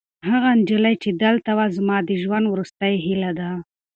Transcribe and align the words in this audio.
هغه 0.29 0.49
نجلۍ 0.59 0.95
چې 1.03 1.09
دلته 1.23 1.51
ده، 1.57 1.65
زما 1.77 1.97
د 2.03 2.09
ژوند 2.21 2.45
وروستۍ 2.49 2.93
هیله 3.05 3.31
ده. 3.39 3.49